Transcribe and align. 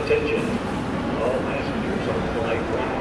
Attention. 0.00 0.40
All 1.20 1.36
passengers 1.44 2.08
on 2.08 2.20
flight 2.34 2.62
1 2.62 3.00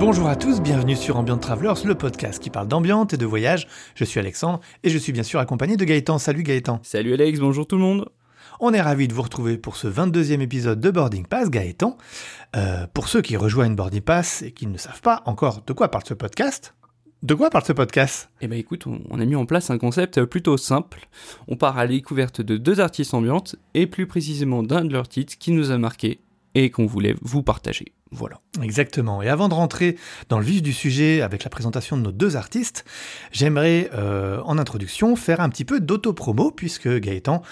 Bonjour 0.00 0.28
à 0.28 0.34
tous, 0.34 0.60
bienvenue 0.60 0.96
sur 0.96 1.16
Ambient 1.18 1.38
Travelers, 1.38 1.74
le 1.84 1.94
podcast 1.94 2.42
qui 2.42 2.50
parle 2.50 2.66
d'ambiance 2.66 3.12
et 3.12 3.16
de 3.16 3.26
voyage. 3.26 3.68
Je 3.94 4.04
suis 4.04 4.18
Alexandre 4.18 4.58
et 4.82 4.90
je 4.90 4.98
suis 4.98 5.12
bien 5.12 5.22
sûr 5.22 5.38
accompagné 5.38 5.76
de 5.76 5.84
Gaëtan. 5.84 6.18
Salut 6.18 6.42
Gaëtan. 6.42 6.80
Salut 6.82 7.14
Alex, 7.14 7.38
bonjour 7.38 7.64
tout 7.68 7.76
le 7.76 7.82
monde. 7.82 8.08
On 8.62 8.74
est 8.74 8.80
ravis 8.82 9.08
de 9.08 9.14
vous 9.14 9.22
retrouver 9.22 9.56
pour 9.56 9.76
ce 9.76 9.88
22e 9.88 10.42
épisode 10.42 10.80
de 10.80 10.90
Boarding 10.90 11.24
Pass, 11.24 11.48
Gaëtan. 11.48 11.96
Euh, 12.54 12.86
pour 12.92 13.08
ceux 13.08 13.22
qui 13.22 13.38
rejoignent 13.38 13.74
Boarding 13.74 14.02
Pass 14.02 14.42
et 14.42 14.52
qui 14.52 14.66
ne 14.66 14.76
savent 14.76 15.00
pas 15.00 15.22
encore 15.24 15.62
de 15.66 15.72
quoi 15.72 15.90
parle 15.90 16.04
ce 16.06 16.12
podcast, 16.12 16.74
de 17.22 17.32
quoi 17.32 17.48
parle 17.48 17.64
ce 17.64 17.72
podcast? 17.72 18.28
Eh 18.42 18.48
ben 18.48 18.58
écoute, 18.58 18.86
on, 18.86 19.00
on 19.08 19.18
a 19.18 19.24
mis 19.24 19.34
en 19.34 19.46
place 19.46 19.70
un 19.70 19.78
concept 19.78 20.22
plutôt 20.26 20.58
simple. 20.58 21.08
On 21.48 21.56
part 21.56 21.78
à 21.78 21.84
la 21.84 21.88
découverte 21.88 22.42
de 22.42 22.58
deux 22.58 22.80
artistes 22.80 23.14
ambiantes 23.14 23.56
et 23.72 23.86
plus 23.86 24.06
précisément 24.06 24.62
d'un 24.62 24.84
de 24.84 24.92
leurs 24.92 25.08
titres 25.08 25.38
qui 25.38 25.52
nous 25.52 25.70
a 25.70 25.78
marqué 25.78 26.20
et 26.54 26.70
qu'on 26.70 26.84
voulait 26.84 27.14
vous 27.22 27.42
partager. 27.42 27.94
Voilà. 28.12 28.40
Exactement. 28.60 29.22
Et 29.22 29.28
avant 29.28 29.48
de 29.48 29.54
rentrer 29.54 29.96
dans 30.28 30.38
le 30.38 30.44
vif 30.44 30.62
du 30.62 30.72
sujet 30.72 31.20
avec 31.20 31.44
la 31.44 31.50
présentation 31.50 31.96
de 31.96 32.02
nos 32.02 32.12
deux 32.12 32.36
artistes, 32.36 32.84
j'aimerais 33.30 33.88
euh, 33.94 34.40
en 34.44 34.58
introduction 34.58 35.14
faire 35.14 35.40
un 35.40 35.48
petit 35.48 35.64
peu 35.64 35.78
d'autopromo 35.78 36.50
puisque 36.50 36.88
Gaëtan, 36.88 37.42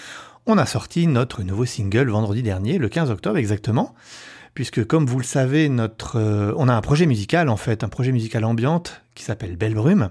on 0.45 0.57
a 0.57 0.65
sorti 0.65 1.07
notre 1.07 1.43
nouveau 1.43 1.65
single 1.65 2.09
vendredi 2.09 2.43
dernier, 2.43 2.77
le 2.77 2.89
15 2.89 3.11
octobre 3.11 3.37
exactement. 3.37 3.93
Puisque 4.53 4.83
comme 4.85 5.05
vous 5.05 5.19
le 5.19 5.23
savez, 5.23 5.69
euh, 5.69 6.53
on 6.57 6.67
a 6.67 6.73
un 6.73 6.81
projet 6.81 7.05
musical 7.05 7.49
en 7.49 7.57
fait, 7.57 7.83
un 7.83 7.89
projet 7.89 8.11
musical 8.11 8.43
ambiante 8.43 9.01
qui 9.15 9.23
s'appelle 9.23 9.55
Belle 9.55 9.75
Brume. 9.75 10.09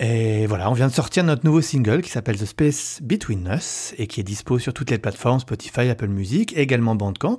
Et 0.00 0.46
voilà, 0.46 0.70
on 0.70 0.74
vient 0.74 0.86
de 0.86 0.92
sortir 0.92 1.24
notre 1.24 1.44
nouveau 1.44 1.60
single 1.60 2.02
qui 2.02 2.10
s'appelle 2.10 2.38
The 2.38 2.44
Space 2.44 3.00
Between 3.02 3.50
Us 3.52 3.94
et 3.98 4.06
qui 4.06 4.20
est 4.20 4.24
dispo 4.24 4.60
sur 4.60 4.72
toutes 4.72 4.90
les 4.90 4.98
plateformes 4.98 5.40
Spotify, 5.40 5.88
Apple 5.88 6.06
Music 6.06 6.56
également 6.56 6.94
Bandcamp. 6.94 7.38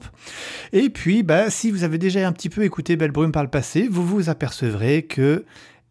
Et 0.73 0.89
puis, 0.89 1.23
bah, 1.23 1.49
si 1.49 1.71
vous 1.71 1.85
avez 1.85 1.97
déjà 1.97 2.27
un 2.27 2.33
petit 2.33 2.49
peu 2.49 2.63
écouté 2.63 2.97
Belle 2.97 3.11
Brume 3.11 3.31
par 3.31 3.43
le 3.43 3.49
passé, 3.49 3.87
vous 3.89 4.05
vous 4.05 4.29
apercevrez 4.29 5.03
que, 5.03 5.45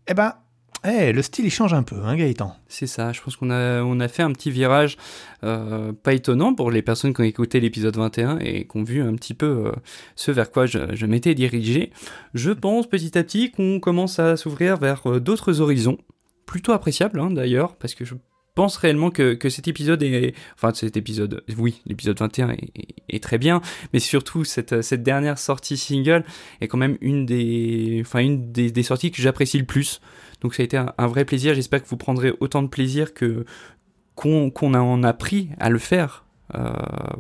eh 0.09 0.15
ben, 0.15 0.35
eh, 0.85 1.13
le 1.13 1.23
style 1.23 1.45
il 1.45 1.51
change 1.51 1.75
un 1.75 1.83
peu, 1.83 1.97
hein, 2.05 2.17
Gaëtan. 2.17 2.55
C'est 2.69 2.87
ça, 2.87 3.13
je 3.13 3.21
pense 3.21 3.37
qu'on 3.37 3.51
a, 3.51 3.83
on 3.83 3.99
a 3.99 4.09
fait 4.09 4.23
un 4.23 4.33
petit 4.33 4.51
virage 4.51 4.97
euh, 5.43 5.93
pas 5.93 6.13
étonnant 6.13 6.55
pour 6.55 6.71
les 6.71 6.83
personnes 6.83 7.13
qui 7.13 7.21
ont 7.21 7.25
écouté 7.25 7.59
l'épisode 7.59 7.97
21 7.97 8.39
et 8.39 8.67
qui 8.67 8.77
ont 8.77 8.85
vu 8.85 9.03
un 9.03 9.15
petit 9.15 9.35
peu 9.35 9.67
euh, 9.67 9.73
ce 10.15 10.31
vers 10.31 10.51
quoi 10.51 10.67
je, 10.67 11.07
m'étais 11.07 11.35
dirigé. 11.35 11.91
Je 12.35 12.53
pense 12.53 12.89
petit 12.89 13.19
à 13.19 13.25
petit 13.25 13.51
qu'on 13.51 13.81
commence 13.81 14.19
à 14.19 14.37
s'ouvrir 14.37 14.77
vers 14.77 15.11
euh, 15.11 15.21
d'autres 15.21 15.61
horizons 15.61 15.99
plutôt 16.47 16.73
appréciable 16.73 17.19
hein, 17.19 17.31
d'ailleurs, 17.31 17.75
parce 17.77 17.95
que 17.95 18.05
je 18.05 18.15
pense 18.55 18.77
réellement 18.77 19.11
que, 19.11 19.35
que, 19.35 19.49
cet 19.51 19.69
épisode 19.69 20.03
est... 20.03 20.35
Enfin, 20.55 20.73
cet 20.75 20.97
épisode, 20.97 21.45
oui, 21.59 21.83
l'épisode 21.87 22.19
21 22.19 22.51
est, 22.51 22.71
est, 23.09 23.23
très 23.23 23.39
bien, 23.39 23.61
mais 23.93 24.01
surtout 24.01 24.45
cette, 24.45 24.83
cette 24.83 25.03
dernière 25.03 25.39
sortie 25.39 25.77
single 25.77 26.25
est 26.61 26.67
quand 26.67 26.79
même 26.79 26.99
une 27.01 27.25
des, 27.25 27.99
enfin, 28.05 28.21
une 28.21 28.51
des 28.51 28.83
sorties 28.83 29.13
que 29.13 29.23
j'apprécie 29.23 29.59
le 29.59 29.65
plus. 29.65 30.01
Donc 30.41 30.55
ça 30.55 30.63
a 30.63 30.65
été 30.65 30.77
un, 30.77 30.93
un 30.99 31.07
vrai 31.07 31.25
plaisir, 31.25 31.55
j'espère 31.55 31.83
que 31.83 31.89
vous 31.89 31.97
prendrez 31.97 32.33
autant 32.41 32.63
de 32.63 32.69
plaisir 32.69 33.15
que 33.15 33.45
qu'on 34.15 34.51
qu 34.51 34.65
en 34.65 35.03
a 35.05 35.13
pris 35.13 35.51
à 35.61 35.71
le 35.71 35.79
faire, 35.79 36.25
euh, 36.55 36.73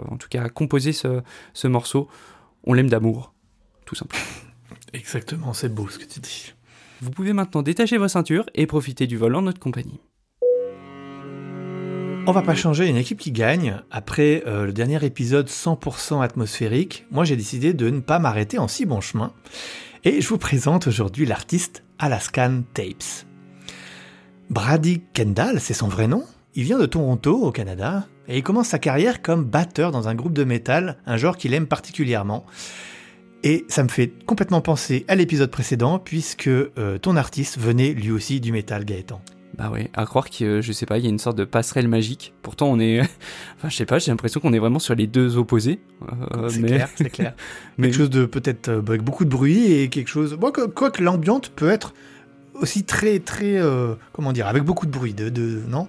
en 0.08 0.16
tout 0.16 0.28
cas 0.28 0.42
à 0.42 0.48
composer 0.48 0.92
ce, 0.92 1.22
ce 1.54 1.68
morceau. 1.68 2.08
On 2.64 2.72
l'aime 2.72 2.90
d'amour, 2.90 3.32
tout 3.84 3.94
simplement. 3.94 4.24
Exactement, 4.92 5.52
c'est 5.52 5.72
beau 5.72 5.88
ce 5.88 5.98
que 5.98 6.04
tu 6.04 6.18
dis. 6.18 6.54
Vous 7.00 7.10
pouvez 7.10 7.32
maintenant 7.32 7.62
détacher 7.62 7.98
vos 7.98 8.08
ceintures 8.08 8.46
et 8.54 8.66
profiter 8.66 9.06
du 9.06 9.16
vol 9.16 9.36
en 9.36 9.42
notre 9.42 9.60
compagnie. 9.60 10.00
On 12.26 12.32
va 12.32 12.42
pas 12.42 12.56
changer 12.56 12.88
une 12.88 12.96
équipe 12.96 13.20
qui 13.20 13.30
gagne. 13.30 13.80
Après 13.90 14.42
euh, 14.46 14.66
le 14.66 14.72
dernier 14.72 15.02
épisode 15.04 15.48
100% 15.48 16.22
atmosphérique, 16.22 17.06
moi 17.10 17.24
j'ai 17.24 17.36
décidé 17.36 17.72
de 17.72 17.88
ne 17.88 18.00
pas 18.00 18.18
m'arrêter 18.18 18.58
en 18.58 18.68
si 18.68 18.84
bon 18.86 19.00
chemin. 19.00 19.32
Et 20.04 20.20
je 20.20 20.28
vous 20.28 20.38
présente 20.38 20.86
aujourd'hui 20.86 21.26
l'artiste 21.26 21.82
Alaskan 21.98 22.62
Tapes. 22.72 23.26
Brady 24.48 25.02
Kendall, 25.12 25.60
c'est 25.60 25.74
son 25.74 25.88
vrai 25.88 26.06
nom. 26.06 26.24
Il 26.54 26.62
vient 26.62 26.78
de 26.78 26.86
Toronto, 26.86 27.42
au 27.42 27.50
Canada, 27.50 28.06
et 28.28 28.38
il 28.38 28.42
commence 28.44 28.68
sa 28.68 28.78
carrière 28.78 29.22
comme 29.22 29.44
batteur 29.44 29.90
dans 29.90 30.06
un 30.06 30.14
groupe 30.14 30.34
de 30.34 30.44
métal, 30.44 30.98
un 31.04 31.16
genre 31.16 31.36
qu'il 31.36 31.52
aime 31.52 31.66
particulièrement. 31.66 32.46
Et 33.42 33.64
ça 33.68 33.82
me 33.82 33.88
fait 33.88 34.12
complètement 34.24 34.60
penser 34.60 35.04
à 35.08 35.16
l'épisode 35.16 35.50
précédent, 35.50 35.98
puisque 35.98 36.46
euh, 36.46 36.98
ton 36.98 37.16
artiste 37.16 37.58
venait 37.58 37.92
lui 37.92 38.12
aussi 38.12 38.40
du 38.40 38.52
métal 38.52 38.84
Gaëtan. 38.84 39.20
Bah 39.56 39.70
ouais, 39.70 39.90
à 39.94 40.04
croire 40.04 40.28
que, 40.28 40.44
euh, 40.44 40.62
je 40.62 40.72
sais 40.72 40.86
pas, 40.86 40.98
il 40.98 41.04
y 41.04 41.06
a 41.06 41.10
une 41.10 41.18
sorte 41.18 41.36
de 41.36 41.44
passerelle 41.44 41.88
magique. 41.88 42.34
Pourtant, 42.42 42.68
on 42.68 42.78
est. 42.78 43.00
enfin, 43.56 43.68
je 43.68 43.76
sais 43.76 43.86
pas, 43.86 43.98
j'ai 43.98 44.10
l'impression 44.10 44.40
qu'on 44.40 44.52
est 44.52 44.58
vraiment 44.58 44.78
sur 44.78 44.94
les 44.94 45.06
deux 45.06 45.36
opposés. 45.36 45.80
Euh, 46.36 46.48
c'est 46.48 46.60
mais... 46.60 46.68
clair, 46.68 46.88
c'est 46.94 47.10
clair. 47.10 47.34
mais... 47.78 47.88
Quelque 47.88 47.96
chose 47.96 48.10
de 48.10 48.26
peut-être 48.26 48.68
euh, 48.68 48.82
avec 48.86 49.02
beaucoup 49.02 49.24
de 49.24 49.30
bruit 49.30 49.72
et 49.72 49.88
quelque 49.88 50.08
chose. 50.08 50.34
Bon, 50.34 50.50
que 50.50 51.02
l'ambiance 51.02 51.48
peut 51.48 51.70
être 51.70 51.94
aussi 52.54 52.84
très, 52.84 53.18
très. 53.20 53.58
Euh, 53.58 53.94
comment 54.12 54.32
dire, 54.32 54.46
avec 54.46 54.64
beaucoup 54.64 54.86
de 54.86 54.92
bruit, 54.92 55.14
de. 55.14 55.28
de 55.28 55.62
non? 55.66 55.88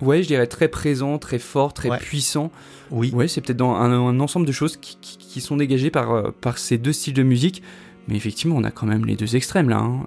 Ouais, 0.00 0.22
je 0.22 0.28
dirais 0.28 0.46
très 0.46 0.68
présent, 0.68 1.18
très 1.18 1.38
fort, 1.38 1.72
très 1.72 1.88
ouais. 1.88 1.98
puissant. 1.98 2.50
Oui. 2.90 3.10
Ouais, 3.14 3.28
c'est 3.28 3.40
peut-être 3.40 3.56
dans 3.56 3.74
un, 3.74 3.90
un, 3.90 4.20
ensemble 4.20 4.46
de 4.46 4.52
choses 4.52 4.76
qui, 4.76 4.98
qui, 5.00 5.18
qui, 5.18 5.40
sont 5.40 5.56
dégagées 5.56 5.90
par, 5.90 6.32
par 6.32 6.58
ces 6.58 6.78
deux 6.78 6.92
styles 6.92 7.14
de 7.14 7.22
musique. 7.22 7.62
Mais 8.08 8.16
effectivement, 8.16 8.56
on 8.56 8.64
a 8.64 8.70
quand 8.70 8.86
même 8.86 9.06
les 9.06 9.16
deux 9.16 9.36
extrêmes 9.36 9.68
là. 9.68 9.78
Hein. 9.78 10.06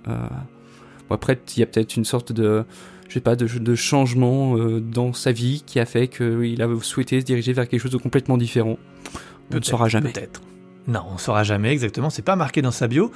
Bon, 1.09 1.15
après, 1.15 1.39
il 1.55 1.59
y 1.59 1.63
a 1.63 1.65
peut-être 1.65 1.95
une 1.95 2.05
sorte 2.05 2.31
de, 2.31 2.65
je 3.07 3.13
sais 3.13 3.21
pas, 3.21 3.35
de, 3.35 3.47
de 3.47 3.75
changement 3.75 4.57
euh, 4.57 4.79
dans 4.79 5.13
sa 5.13 5.31
vie 5.31 5.63
qui 5.65 5.79
a 5.79 5.85
fait 5.85 6.07
qu'il 6.07 6.61
a 6.61 6.67
souhaité 6.81 7.19
se 7.19 7.25
diriger 7.25 7.53
vers 7.53 7.67
quelque 7.67 7.81
chose 7.81 7.91
de 7.91 7.97
complètement 7.97 8.37
différent. 8.37 8.77
On 9.51 9.57
ne 9.57 9.61
saura 9.61 9.87
jamais. 9.87 10.11
Peut-être. 10.11 10.41
Non, 10.87 11.03
on 11.13 11.17
saura 11.17 11.43
jamais 11.43 11.71
exactement. 11.71 12.09
C'est 12.09 12.21
pas 12.21 12.35
marqué 12.35 12.61
dans 12.61 12.71
sa 12.71 12.87
bio. 12.87 13.11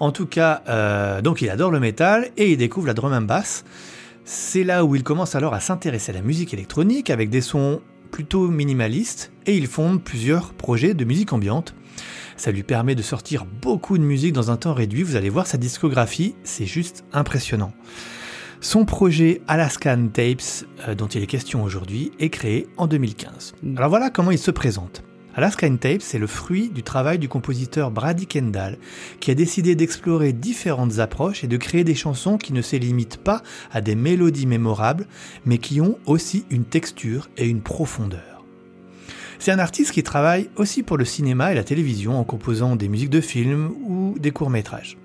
En 0.00 0.10
tout 0.10 0.26
cas, 0.26 0.62
euh, 0.68 1.22
donc 1.22 1.40
il 1.40 1.50
adore 1.50 1.70
le 1.70 1.78
métal 1.78 2.30
et 2.36 2.50
il 2.52 2.56
découvre 2.56 2.88
la 2.88 2.94
drum 2.94 3.12
and 3.12 3.22
bass. 3.22 3.64
C'est 4.24 4.64
là 4.64 4.84
où 4.84 4.94
il 4.96 5.02
commence 5.02 5.34
alors 5.34 5.54
à 5.54 5.60
s'intéresser 5.60 6.10
à 6.10 6.14
la 6.14 6.22
musique 6.22 6.52
électronique 6.52 7.10
avec 7.10 7.30
des 7.30 7.40
sons 7.40 7.80
plutôt 8.10 8.48
minimalistes 8.48 9.32
et 9.46 9.56
il 9.56 9.66
fonde 9.66 10.02
plusieurs 10.02 10.52
projets 10.52 10.94
de 10.94 11.04
musique 11.04 11.32
ambiante. 11.32 11.74
Ça 12.36 12.50
lui 12.50 12.62
permet 12.62 12.94
de 12.94 13.02
sortir 13.02 13.44
beaucoup 13.44 13.98
de 13.98 14.02
musique 14.02 14.32
dans 14.32 14.50
un 14.50 14.56
temps 14.56 14.74
réduit. 14.74 15.02
Vous 15.02 15.16
allez 15.16 15.30
voir 15.30 15.46
sa 15.46 15.58
discographie, 15.58 16.34
c'est 16.44 16.66
juste 16.66 17.04
impressionnant. 17.12 17.72
Son 18.60 18.84
projet 18.84 19.42
Alaskan 19.48 20.06
Tapes, 20.12 20.64
euh, 20.86 20.94
dont 20.94 21.08
il 21.08 21.22
est 21.22 21.26
question 21.26 21.64
aujourd'hui, 21.64 22.12
est 22.20 22.30
créé 22.30 22.68
en 22.76 22.86
2015. 22.86 23.54
Alors 23.76 23.88
voilà 23.88 24.08
comment 24.08 24.30
il 24.30 24.38
se 24.38 24.52
présente. 24.52 25.02
Alaskan 25.34 25.78
Tapes, 25.78 26.02
c'est 26.02 26.18
le 26.18 26.28
fruit 26.28 26.68
du 26.68 26.84
travail 26.84 27.18
du 27.18 27.28
compositeur 27.28 27.90
Brady 27.90 28.26
Kendall, 28.26 28.78
qui 29.18 29.32
a 29.32 29.34
décidé 29.34 29.74
d'explorer 29.74 30.32
différentes 30.32 31.00
approches 31.00 31.42
et 31.42 31.48
de 31.48 31.56
créer 31.56 31.82
des 31.82 31.96
chansons 31.96 32.38
qui 32.38 32.52
ne 32.52 32.62
se 32.62 32.76
limitent 32.76 33.16
pas 33.16 33.42
à 33.72 33.80
des 33.80 33.96
mélodies 33.96 34.46
mémorables, 34.46 35.06
mais 35.44 35.58
qui 35.58 35.80
ont 35.80 35.98
aussi 36.06 36.44
une 36.50 36.64
texture 36.64 37.30
et 37.36 37.48
une 37.48 37.62
profondeur. 37.62 38.31
C'est 39.42 39.50
un 39.50 39.58
artiste 39.58 39.90
qui 39.90 40.04
travaille 40.04 40.48
aussi 40.54 40.84
pour 40.84 40.96
le 40.96 41.04
cinéma 41.04 41.50
et 41.50 41.56
la 41.56 41.64
télévision 41.64 42.16
en 42.16 42.22
composant 42.22 42.76
des 42.76 42.86
musiques 42.86 43.10
de 43.10 43.20
films 43.20 43.72
ou 43.88 44.14
des 44.16 44.30
courts-métrages. 44.30 44.98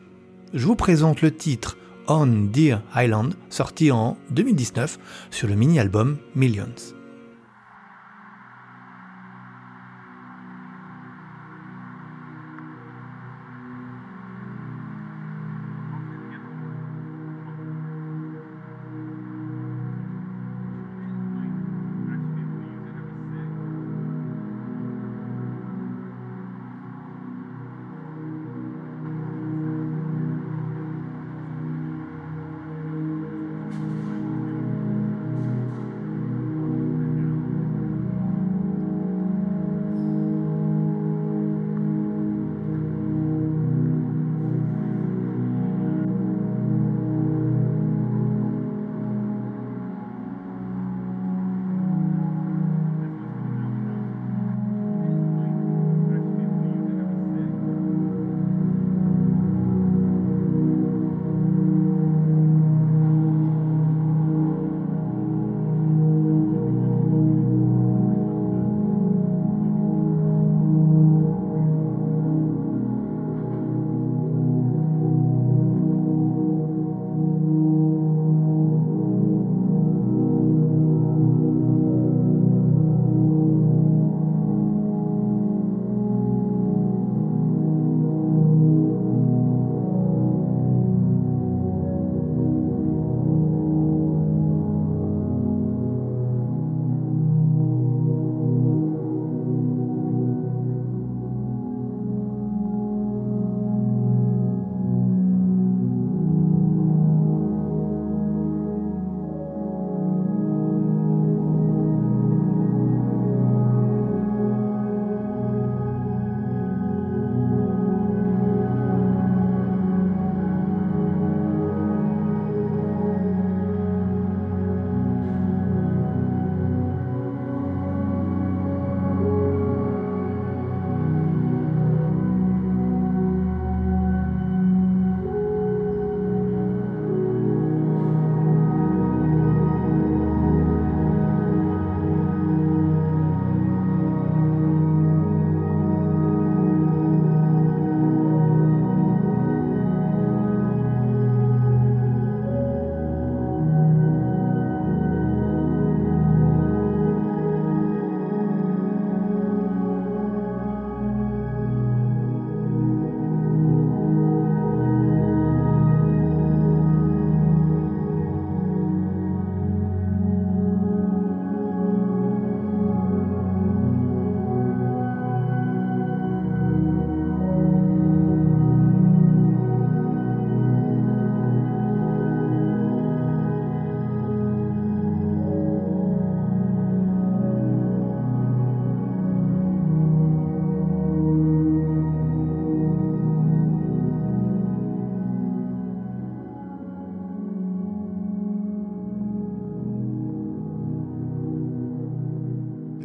Je 0.53 0.64
vous 0.64 0.75
présente 0.75 1.24
le 1.24 1.34
titre 1.34 1.75
On 2.08 2.28
Deer 2.28 2.78
Island, 2.96 3.34
sorti 3.50 3.90
en 3.90 4.16
2019 4.30 5.00
sur 5.31 5.48
le 5.48 5.56
mini-album 5.56 6.18
Millions. 6.36 6.97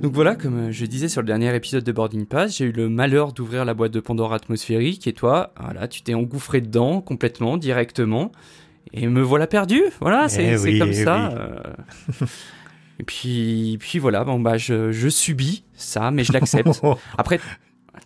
Donc 0.02 0.12
voilà, 0.12 0.34
comme 0.34 0.68
euh, 0.68 0.72
je 0.72 0.84
disais 0.84 1.08
sur 1.08 1.20
le 1.20 1.26
dernier 1.26 1.54
épisode 1.54 1.84
de 1.84 1.92
Boarding 1.92 2.26
Pass, 2.26 2.56
j'ai 2.56 2.64
eu 2.66 2.72
le 2.72 2.88
malheur 2.88 3.32
d'ouvrir 3.32 3.64
la 3.64 3.72
boîte 3.74 3.92
de 3.92 4.00
Pandore 4.00 4.32
atmosphérique 4.34 5.06
et 5.06 5.12
toi, 5.12 5.52
voilà, 5.60 5.86
tu 5.86 6.02
t'es 6.02 6.14
engouffré 6.14 6.60
dedans 6.60 7.00
complètement, 7.00 7.56
directement, 7.56 8.32
et 8.92 9.06
me 9.06 9.22
voilà 9.22 9.46
perdu. 9.46 9.80
Voilà, 10.00 10.28
c'est 10.28 10.44
Eh 10.44 10.58
c'est 10.58 10.72
oui, 10.72 10.78
comme 10.80 10.92
ça. 10.92 11.30
euh. 11.30 12.26
et 12.98 13.04
puis, 13.04 13.76
puis 13.80 13.98
voilà, 14.00 14.24
bon 14.24 14.40
bah 14.40 14.58
je, 14.58 14.90
je 14.92 15.08
subis 15.08 15.64
ça, 15.74 16.10
mais 16.10 16.24
je 16.24 16.32
l'accepte. 16.32 16.80
Après, 17.18 17.38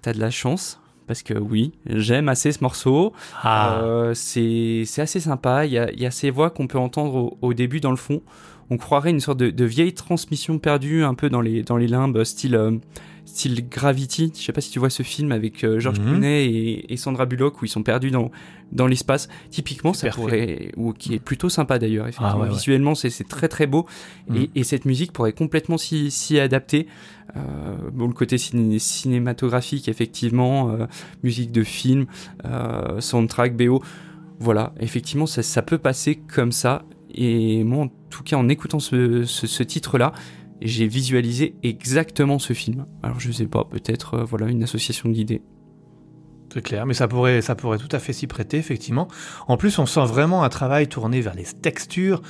t'as 0.02 0.12
de 0.12 0.20
la 0.20 0.30
chance. 0.30 0.80
Parce 1.06 1.22
que 1.22 1.34
oui, 1.34 1.70
j'aime 1.86 2.28
assez 2.28 2.50
ce 2.50 2.58
morceau. 2.62 3.12
Ah, 3.40 3.78
Euh, 3.80 4.12
c'est 4.12 4.82
assez 4.98 5.20
sympa. 5.20 5.64
Il 5.64 5.70
y 5.72 5.78
a, 5.78 5.88
il 5.92 6.00
y 6.00 6.04
a 6.06 6.10
ces 6.10 6.30
voix 6.30 6.50
qu'on 6.50 6.66
peut 6.66 6.80
entendre 6.80 7.14
au, 7.14 7.38
au 7.42 7.54
début 7.54 7.78
dans 7.78 7.92
le 7.92 7.96
fond. 7.96 8.22
On 8.70 8.76
croirait 8.78 9.10
une 9.10 9.20
sorte 9.20 9.38
de, 9.38 9.50
de 9.50 9.64
vieille 9.64 9.94
transmission 9.94 10.58
perdue 10.58 11.04
un 11.04 11.14
peu 11.14 11.28
dans 11.30 11.40
les, 11.40 11.62
dans 11.62 11.76
les 11.76 11.86
limbes, 11.86 12.24
style, 12.24 12.56
euh, 12.56 12.72
style 13.24 13.68
Gravity. 13.68 14.32
Je 14.36 14.42
sais 14.42 14.52
pas 14.52 14.60
si 14.60 14.70
tu 14.70 14.78
vois 14.80 14.90
ce 14.90 15.02
film 15.04 15.30
avec 15.32 15.62
euh, 15.64 15.78
George 15.78 16.00
Mhm. 16.00 16.06
Clooney 16.06 16.44
et, 16.46 16.92
et 16.92 16.96
Sandra 16.96 17.26
Bullock 17.26 17.62
où 17.62 17.64
ils 17.64 17.68
sont 17.68 17.82
perdus 17.84 18.10
dans, 18.10 18.30
dans 18.72 18.86
l'espace. 18.88 19.28
Typiquement, 19.50 19.92
ça 19.92 20.08
pourrait, 20.10 20.72
ou 20.76 20.92
qui 20.92 21.14
est 21.14 21.18
plutôt 21.20 21.48
sympa 21.48 21.78
d'ailleurs. 21.78 22.06
Ah 22.18 22.36
ouais, 22.38 22.48
visuellement, 22.48 22.94
c'est 22.96 23.10
c'est 23.10 23.28
très 23.28 23.46
très 23.48 23.66
beau. 23.68 23.86
Mhm. 24.28 24.36
Et, 24.36 24.50
et 24.56 24.64
cette 24.64 24.84
musique 24.84 25.12
pourrait 25.12 25.32
complètement 25.32 25.78
s'y 25.78 26.10
s'y 26.10 26.38
adapter. 26.40 26.88
Euh, 27.36 27.40
bon, 27.92 28.06
le 28.08 28.14
côté 28.14 28.36
ciné- 28.36 28.78
cinématographique, 28.80 29.88
effectivement, 29.88 30.70
euh, 30.70 30.86
musique 31.22 31.52
de 31.52 31.62
film, 31.62 32.06
soundtrack, 32.98 33.56
BO. 33.56 33.82
Voilà, 34.38 34.74
effectivement, 34.80 35.26
ça, 35.26 35.42
ça 35.42 35.62
peut 35.62 35.78
passer 35.78 36.16
comme 36.16 36.52
ça. 36.52 36.82
Et 37.16 37.64
moi, 37.64 37.84
en 37.84 37.88
tout 38.10 38.22
cas, 38.22 38.36
en 38.36 38.48
écoutant 38.48 38.78
ce, 38.78 39.62
titre-là, 39.62 40.12
j'ai 40.60 40.86
visualisé 40.86 41.56
exactement 41.62 42.38
ce 42.38 42.52
film. 42.52 42.86
Alors, 43.02 43.20
je 43.20 43.32
sais 43.32 43.46
pas, 43.46 43.64
peut-être, 43.64 44.14
euh, 44.14 44.24
voilà, 44.24 44.46
une 44.46 44.62
association 44.62 45.08
d'idées. 45.08 45.42
c'est 46.52 46.62
clair, 46.62 46.86
mais 46.86 46.94
ça 46.94 47.08
pourrait, 47.08 47.42
ça 47.42 47.54
pourrait 47.54 47.78
tout 47.78 47.88
à 47.90 47.98
fait 47.98 48.12
s'y 48.12 48.26
prêter, 48.26 48.58
effectivement. 48.58 49.08
En 49.48 49.56
plus, 49.56 49.78
on 49.78 49.86
sent 49.86 50.04
vraiment 50.04 50.44
un 50.44 50.48
travail 50.48 50.88
tourné 50.88 51.20
vers 51.20 51.34
les 51.34 51.44
textures, 51.44 52.22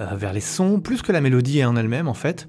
euh, 0.00 0.14
vers 0.16 0.32
les 0.32 0.40
sons, 0.40 0.80
plus 0.80 1.02
que 1.02 1.12
la 1.12 1.20
mélodie 1.20 1.64
en 1.64 1.76
elle-même, 1.76 2.08
en 2.08 2.14
fait. 2.14 2.48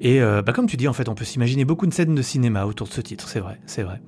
Et 0.00 0.20
euh, 0.20 0.42
bah, 0.42 0.52
comme 0.52 0.66
tu 0.66 0.76
dis, 0.76 0.88
en 0.88 0.92
fait, 0.92 1.08
on 1.08 1.14
peut 1.14 1.24
s'imaginer 1.24 1.64
beaucoup 1.64 1.86
de 1.86 1.94
scènes 1.94 2.14
de 2.14 2.22
cinéma 2.22 2.66
autour 2.66 2.86
de 2.86 2.92
ce 2.92 3.00
titre, 3.00 3.28
c'est 3.28 3.40
vrai, 3.40 3.60
c'est 3.66 3.82
vrai. 3.82 4.00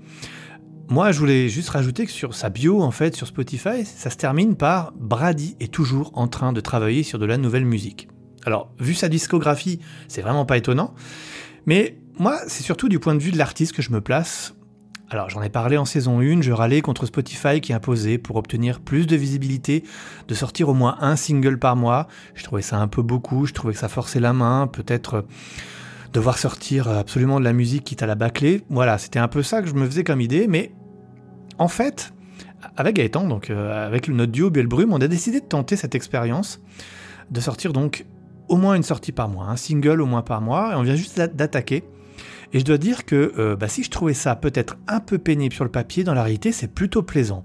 Moi, 0.88 1.10
je 1.10 1.18
voulais 1.18 1.48
juste 1.48 1.70
rajouter 1.70 2.06
que 2.06 2.12
sur 2.12 2.34
sa 2.34 2.48
bio, 2.48 2.80
en 2.80 2.92
fait, 2.92 3.16
sur 3.16 3.26
Spotify, 3.26 3.84
ça 3.84 4.08
se 4.08 4.16
termine 4.16 4.54
par 4.54 4.92
Brady 4.96 5.56
est 5.58 5.72
toujours 5.72 6.12
en 6.14 6.28
train 6.28 6.52
de 6.52 6.60
travailler 6.60 7.02
sur 7.02 7.18
de 7.18 7.26
la 7.26 7.38
nouvelle 7.38 7.64
musique. 7.64 8.08
Alors, 8.44 8.70
vu 8.78 8.94
sa 8.94 9.08
discographie, 9.08 9.80
c'est 10.06 10.22
vraiment 10.22 10.46
pas 10.46 10.56
étonnant. 10.56 10.94
Mais 11.66 11.98
moi, 12.20 12.38
c'est 12.46 12.62
surtout 12.62 12.88
du 12.88 13.00
point 13.00 13.16
de 13.16 13.20
vue 13.20 13.32
de 13.32 13.36
l'artiste 13.38 13.72
que 13.72 13.82
je 13.82 13.90
me 13.90 14.00
place. 14.00 14.54
Alors, 15.10 15.28
j'en 15.28 15.42
ai 15.42 15.48
parlé 15.48 15.76
en 15.76 15.84
saison 15.84 16.20
1, 16.20 16.42
je 16.42 16.52
râlais 16.52 16.82
contre 16.82 17.06
Spotify 17.06 17.60
qui 17.60 17.72
imposait, 17.72 18.18
pour 18.18 18.36
obtenir 18.36 18.78
plus 18.78 19.08
de 19.08 19.16
visibilité, 19.16 19.82
de 20.28 20.34
sortir 20.34 20.68
au 20.68 20.74
moins 20.74 20.98
un 21.00 21.16
single 21.16 21.58
par 21.58 21.74
mois. 21.74 22.06
Je 22.34 22.44
trouvais 22.44 22.62
ça 22.62 22.78
un 22.78 22.88
peu 22.88 23.02
beaucoup, 23.02 23.44
je 23.46 23.52
trouvais 23.52 23.72
que 23.72 23.80
ça 23.80 23.88
forçait 23.88 24.20
la 24.20 24.32
main, 24.32 24.68
peut-être 24.68 25.14
euh, 25.14 25.22
devoir 26.12 26.38
sortir 26.38 26.88
absolument 26.88 27.38
de 27.38 27.44
la 27.44 27.52
musique 27.52 27.84
quitte 27.84 28.02
à 28.02 28.06
la 28.06 28.14
bâcler. 28.14 28.62
Voilà, 28.70 28.98
c'était 28.98 29.18
un 29.18 29.28
peu 29.28 29.42
ça 29.42 29.62
que 29.62 29.68
je 29.68 29.74
me 29.74 29.86
faisais 29.86 30.04
comme 30.04 30.20
idée, 30.20 30.46
mais 30.48 30.72
en 31.58 31.68
fait, 31.68 32.12
avec 32.76 32.96
Gaëtan, 32.96 33.26
donc 33.28 33.50
euh, 33.50 33.86
avec 33.86 34.08
notre 34.08 34.32
duo 34.32 34.50
Brume, 34.50 34.92
on 34.92 35.00
a 35.00 35.08
décidé 35.08 35.40
de 35.40 35.46
tenter 35.46 35.76
cette 35.76 35.94
expérience, 35.94 36.60
de 37.30 37.40
sortir 37.40 37.72
donc 37.72 38.06
au 38.48 38.56
moins 38.56 38.74
une 38.74 38.82
sortie 38.82 39.12
par 39.12 39.28
mois, 39.28 39.46
un 39.46 39.56
single 39.56 40.00
au 40.00 40.06
moins 40.06 40.22
par 40.22 40.40
mois, 40.40 40.72
et 40.72 40.74
on 40.76 40.82
vient 40.82 40.94
juste 40.96 41.16
d'a- 41.16 41.26
d'attaquer. 41.28 41.84
Et 42.56 42.60
je 42.60 42.64
dois 42.64 42.78
dire 42.78 43.04
que 43.04 43.34
euh, 43.36 43.54
bah, 43.54 43.68
si 43.68 43.82
je 43.82 43.90
trouvais 43.90 44.14
ça 44.14 44.34
peut-être 44.34 44.78
un 44.88 44.98
peu 44.98 45.18
pénible 45.18 45.54
sur 45.54 45.62
le 45.62 45.70
papier, 45.70 46.04
dans 46.04 46.14
la 46.14 46.22
réalité, 46.22 46.52
c'est 46.52 46.72
plutôt 46.72 47.02
plaisant. 47.02 47.44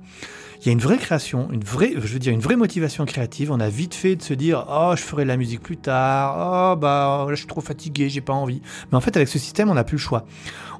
Il 0.62 0.68
y 0.68 0.70
a 0.70 0.72
une 0.72 0.80
vraie 0.80 0.98
création, 0.98 1.50
une 1.51 1.65
vraie, 1.65 1.91
je 1.96 2.13
veux 2.13 2.20
dire, 2.20 2.32
une 2.32 2.39
vraie 2.39 2.56
motivation 2.56 3.03
créative. 3.03 3.51
On 3.51 3.60
a 3.60 3.68
vite 3.68 3.94
fait 3.94 4.15
de 4.15 4.22
se 4.22 4.34
dire, 4.34 4.65
oh, 4.70 4.94
je 4.96 5.01
ferai 5.01 5.24
de 5.24 5.27
la 5.27 5.36
musique 5.36 5.60
plus 5.60 5.75
tard. 5.75 6.38
Oh, 6.38 6.80
bah, 6.80 7.25
là, 7.27 7.36
je 7.36 7.39
suis 7.39 7.48
trop 7.48 7.60
fatigué, 7.60 8.08
j'ai 8.08 8.22
pas 8.22 8.32
envie. 8.32 8.62
Mais 8.89 8.98
en 8.98 9.01
fait, 9.01 9.18
avec 9.18 9.27
ce 9.27 9.38
système, 9.38 9.70
on 9.70 9.74
n'a 9.74 9.84
plus 9.84 9.98
le 9.98 10.01
choix. 10.01 10.25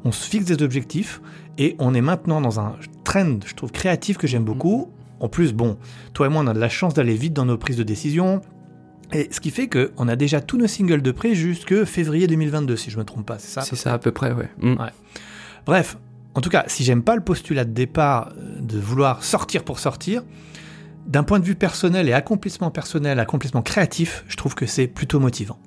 On 0.06 0.14
se 0.14 0.26
fixe 0.26 0.46
des 0.46 0.64
objectifs 0.64 1.20
et 1.58 1.76
on 1.78 1.94
est 1.94 2.00
maintenant 2.00 2.40
dans 2.40 2.62
un 2.62 2.78
trend, 3.04 3.40
je 3.46 3.54
trouve, 3.54 3.74
créatif 3.74 4.18
que 4.18 4.28
j'aime 4.28 4.46
beaucoup. 4.46 4.94
En 5.20 5.28
plus, 5.28 5.52
bon, 5.52 5.78
toi 6.14 6.28
et 6.28 6.30
moi, 6.30 6.42
on 6.42 6.48
a 6.48 6.54
de 6.54 6.60
la 6.60 6.70
chance 6.70 6.94
d'aller 6.94 7.16
vite 7.16 7.34
dans 7.34 7.44
nos 7.44 7.58
prises 7.58 7.76
de 7.76 7.84
décision. 7.84 8.40
Et 9.13 9.27
ce 9.32 9.39
qui 9.39 9.51
fait 9.51 9.68
qu'on 9.68 10.08
a 10.08 10.15
déjà 10.15 10.41
tous 10.41 10.58
nos 10.58 10.68
singles 10.68 11.01
de 11.01 11.12
près 11.12 11.36
jusque 11.36 11.84
février 11.86 12.27
2022, 12.27 12.75
si 12.77 12.89
je 12.91 12.98
me 12.98 13.03
trompe 13.03 13.25
pas, 13.25 13.39
c'est 13.39 13.51
ça? 13.51 13.62
C'est 13.62 13.75
ça 13.75 13.94
à 13.94 14.00
peu 14.00 14.12
près, 14.12 14.32
ouais. 14.32 14.50
Mm. 14.62 14.74
Ouais. 14.80 14.89
Bref, 15.65 15.98
en 16.34 16.41
tout 16.41 16.50
cas, 16.50 16.63
si 16.68 16.84
j'aime 16.84 17.03
pas 17.03 17.15
le 17.15 17.22
postulat 17.22 17.65
de 17.65 17.72
départ 17.72 18.32
euh, 18.38 18.60
de 18.62 18.80
vouloir 18.80 19.24
sortir 19.24 19.63
pour 19.63 19.80
sortir, 19.80 20.24
d'un 21.08 21.24
point 21.24 21.39
de 21.39 21.46
vue 21.46 21.56
personnel 21.56 22.08
et 22.08 22.13
accomplissement 22.13 22.72
personnel, 22.72 23.20
accomplissement 23.20 23.62
créatif, 23.62 24.24
je 24.27 24.38
trouve 24.38 24.56
que 24.56 24.65
c'est 24.65 24.88
plutôt 24.88 25.20
motivant. 25.20 25.60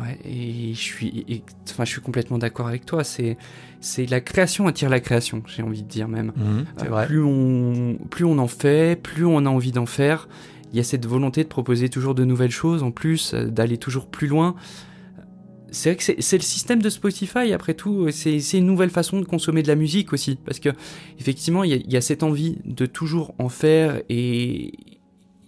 Ouais, 0.00 0.18
et 0.24 0.72
je 0.74 0.80
suis, 0.80 1.24
et- 1.28 1.42
enfin, 1.70 1.84
je 1.84 1.90
suis 1.90 2.00
complètement 2.00 2.38
d'accord 2.38 2.66
avec 2.68 2.86
toi. 2.86 3.04
C'est, 3.04 3.36
c'est 3.80 4.06
la 4.06 4.20
création 4.20 4.66
attire 4.66 4.88
la 4.88 5.00
création, 5.00 5.42
j'ai 5.46 5.62
envie 5.62 5.82
de 5.82 5.88
dire 5.88 6.08
même. 6.08 6.32
c'est 6.78 6.86
Euh, 6.86 6.88
vrai. 6.90 7.06
Plus 7.06 7.22
on, 7.22 7.98
plus 8.10 8.24
on 8.24 8.38
en 8.38 8.48
fait, 8.48 8.96
plus 9.00 9.26
on 9.26 9.44
a 9.44 9.48
envie 9.50 9.72
d'en 9.72 9.86
faire. 9.86 10.28
Il 10.72 10.78
y 10.78 10.80
a 10.80 10.84
cette 10.84 11.06
volonté 11.06 11.42
de 11.42 11.48
proposer 11.48 11.88
toujours 11.88 12.14
de 12.14 12.24
nouvelles 12.24 12.50
choses, 12.50 12.82
en 12.82 12.90
plus, 12.90 13.34
euh, 13.34 13.46
d'aller 13.46 13.78
toujours 13.78 14.08
plus 14.08 14.26
loin. 14.26 14.54
C'est 15.70 15.90
vrai 15.90 15.96
que 15.96 16.22
c'est 16.22 16.36
le 16.36 16.42
système 16.42 16.82
de 16.82 16.90
Spotify, 16.90 17.54
après 17.54 17.72
tout, 17.72 18.10
c'est 18.10 18.40
c'est 18.40 18.58
une 18.58 18.66
nouvelle 18.66 18.90
façon 18.90 19.20
de 19.20 19.24
consommer 19.24 19.62
de 19.62 19.68
la 19.68 19.74
musique 19.74 20.12
aussi, 20.12 20.36
parce 20.36 20.60
que 20.60 20.68
effectivement, 21.18 21.64
il 21.64 21.90
y 21.90 21.96
a, 21.96 22.00
cette 22.02 22.22
envie 22.22 22.58
de 22.66 22.84
toujours 22.84 23.34
en 23.38 23.48
faire 23.48 24.02
et, 24.10 24.72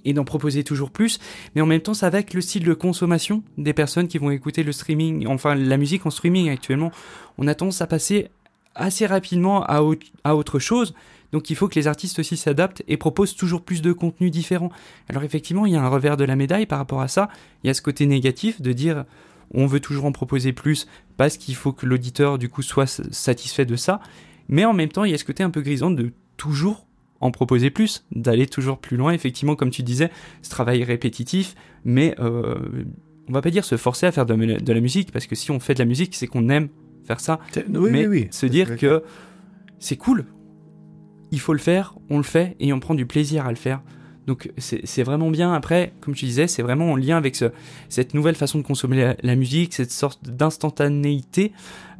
et 0.06 0.12
d'en 0.14 0.24
proposer 0.24 0.64
toujours 0.64 0.90
plus, 0.90 1.18
mais 1.54 1.60
en 1.60 1.66
même 1.66 1.82
temps, 1.82 1.92
ça 1.92 2.08
va 2.08 2.18
avec 2.18 2.32
le 2.32 2.40
style 2.40 2.64
de 2.64 2.72
consommation 2.72 3.42
des 3.58 3.74
personnes 3.74 4.08
qui 4.08 4.16
vont 4.16 4.30
écouter 4.30 4.62
le 4.62 4.72
streaming, 4.72 5.26
enfin 5.26 5.54
la 5.54 5.76
musique 5.76 6.06
en 6.06 6.10
streaming 6.10 6.48
actuellement. 6.48 6.90
On 7.36 7.46
a 7.46 7.54
tendance 7.54 7.82
à 7.82 7.86
passer 7.86 8.28
assez 8.74 9.06
rapidement 9.06 9.64
à, 9.64 9.82
au- 9.82 9.96
à 10.24 10.36
autre 10.36 10.58
chose, 10.58 10.94
donc 11.32 11.50
il 11.50 11.56
faut 11.56 11.68
que 11.68 11.74
les 11.74 11.86
artistes 11.88 12.18
aussi 12.18 12.36
s'adaptent 12.36 12.82
et 12.86 12.96
proposent 12.96 13.34
toujours 13.34 13.62
plus 13.62 13.82
de 13.82 13.92
contenu 13.92 14.30
différent. 14.30 14.70
Alors 15.08 15.24
effectivement, 15.24 15.66
il 15.66 15.72
y 15.72 15.76
a 15.76 15.82
un 15.82 15.88
revers 15.88 16.16
de 16.16 16.24
la 16.24 16.36
médaille 16.36 16.66
par 16.66 16.78
rapport 16.78 17.00
à 17.00 17.08
ça. 17.08 17.28
Il 17.62 17.66
y 17.66 17.70
a 17.70 17.74
ce 17.74 17.82
côté 17.82 18.06
négatif 18.06 18.60
de 18.60 18.72
dire 18.72 19.04
on 19.52 19.66
veut 19.66 19.80
toujours 19.80 20.04
en 20.04 20.12
proposer 20.12 20.52
plus 20.52 20.86
parce 21.16 21.36
qu'il 21.36 21.54
faut 21.54 21.72
que 21.72 21.86
l'auditeur 21.86 22.38
du 22.38 22.48
coup 22.48 22.62
soit 22.62 22.86
satisfait 23.12 23.66
de 23.66 23.76
ça. 23.76 24.00
Mais 24.48 24.64
en 24.64 24.72
même 24.72 24.90
temps, 24.90 25.04
il 25.04 25.10
y 25.10 25.14
a 25.14 25.18
ce 25.18 25.24
côté 25.24 25.42
un 25.42 25.50
peu 25.50 25.60
grisant 25.60 25.90
de 25.90 26.12
toujours 26.36 26.86
en 27.20 27.30
proposer 27.30 27.70
plus, 27.70 28.04
d'aller 28.12 28.46
toujours 28.46 28.78
plus 28.78 28.96
loin. 28.96 29.12
Effectivement, 29.12 29.56
comme 29.56 29.70
tu 29.70 29.82
disais, 29.82 30.10
ce 30.42 30.50
travail 30.50 30.84
répétitif, 30.84 31.54
mais 31.84 32.14
euh, 32.20 32.54
on 33.28 33.32
va 33.32 33.40
pas 33.42 33.50
dire 33.50 33.64
se 33.64 33.76
forcer 33.76 34.06
à 34.06 34.12
faire 34.12 34.26
de, 34.26 34.34
de 34.34 34.72
la 34.72 34.80
musique 34.80 35.10
parce 35.12 35.26
que 35.26 35.34
si 35.34 35.50
on 35.50 35.58
fait 35.60 35.74
de 35.74 35.78
la 35.78 35.84
musique, 35.86 36.14
c'est 36.14 36.26
qu'on 36.26 36.48
aime 36.48 36.68
faire 37.04 37.20
ça 37.20 37.38
Oui, 37.56 37.64
mais 37.90 38.06
oui, 38.06 38.06
oui. 38.06 38.28
se 38.30 38.46
dire 38.46 38.76
que 38.76 39.02
c'est 39.78 39.96
cool, 39.96 40.24
il 41.30 41.40
faut 41.40 41.52
le 41.52 41.58
faire, 41.58 41.94
on 42.10 42.16
le 42.16 42.22
fait 42.22 42.56
et 42.60 42.72
on 42.72 42.80
prend 42.80 42.94
du 42.94 43.06
plaisir 43.06 43.46
à 43.46 43.50
le 43.50 43.56
faire. 43.56 43.82
Donc 44.26 44.50
c'est 44.56 45.02
vraiment 45.02 45.30
bien. 45.30 45.52
Après, 45.52 45.92
comme 46.00 46.14
tu 46.14 46.24
disais, 46.24 46.46
c'est 46.46 46.62
vraiment 46.62 46.92
en 46.92 46.96
lien 46.96 47.18
avec 47.18 47.36
ce- 47.36 47.52
cette 47.90 48.14
nouvelle 48.14 48.36
façon 48.36 48.56
de 48.58 48.62
consommer 48.62 48.96
la, 48.96 49.16
la 49.22 49.36
musique, 49.36 49.74
cette 49.74 49.90
sorte 49.90 50.24
d'instantanéité. 50.30 51.52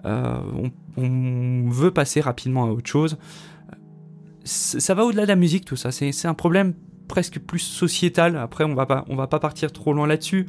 Euh, 0.07 0.39
on, 0.57 1.03
on 1.03 1.69
veut 1.69 1.91
passer 1.91 2.23
rapidement 2.23 2.65
à 2.65 2.69
autre 2.69 2.89
chose. 2.89 3.19
Ça 4.45 4.95
va 4.95 5.05
au-delà 5.05 5.23
de 5.23 5.29
la 5.29 5.37
musique, 5.37 5.65
tout 5.65 5.77
ça. 5.77 5.91
C'est 5.91 6.13
c'est 6.13 6.29
un 6.29 6.35
problème 6.35 6.75
presque 7.09 7.39
plus 7.41 7.59
sociétal. 7.61 8.37
Après, 8.37 8.65
on 8.65 8.75
va 8.75 8.87
pas, 8.87 9.05
on 9.09 9.17
va 9.17 9.27
pas 9.27 9.39
partir 9.39 9.73
trop 9.73 9.93
loin 9.93 10.07
là-dessus. 10.07 10.47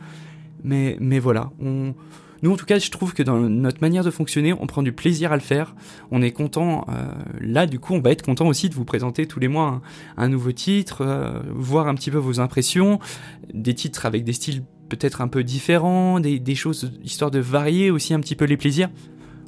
Mais, 0.64 0.98
mais 1.00 1.20
voilà, 1.20 1.52
on, 1.62 1.94
nous, 2.42 2.52
en 2.52 2.58
tout 2.58 2.66
cas, 2.66 2.80
je 2.80 2.92
trouve 2.92 3.14
que 3.14 3.24
dans 3.24 3.40
notre 3.40 3.82
manière 3.82 4.04
de 4.04 4.12
fonctionner, 4.12 4.54
on 4.54 4.68
prend 4.68 4.84
du 4.84 4.92
plaisir 4.92 5.32
à 5.32 5.36
le 5.36 5.42
faire. 5.42 5.76
On 6.12 6.22
est 6.22 6.32
content. 6.32 6.86
euh, 6.90 7.08
là, 7.40 7.66
du 7.66 7.80
coup, 7.80 7.94
on 7.94 8.02
va 8.02 8.12
être 8.12 8.22
content 8.24 8.48
aussi 8.48 8.70
de 8.70 8.76
vous 8.76 8.86
présenter 8.86 9.26
tous 9.26 9.40
les 9.40 9.48
mois 9.48 9.82
un, 10.18 10.24
un 10.24 10.30
nouveau 10.30 10.52
titre, 10.52 11.02
euh, 11.02 11.40
voir 11.54 11.88
un 11.88 11.96
petit 11.96 12.12
peu 12.12 12.18
vos 12.18 12.40
impressions, 12.40 13.00
des 13.54 13.74
titres 13.74 14.06
avec 14.06 14.24
des 14.24 14.34
styles 14.34 14.64
peut-être 14.90 15.22
un 15.22 15.28
peu 15.28 15.44
différents, 15.44 16.20
des, 16.20 16.40
des 16.40 16.56
choses 16.56 16.92
histoire 17.04 17.32
de 17.32 17.40
varier 17.40 17.90
aussi 17.90 18.14
un 18.14 18.20
petit 18.20 18.36
peu 18.36 18.46
les 18.46 18.58
plaisirs. 18.58 18.90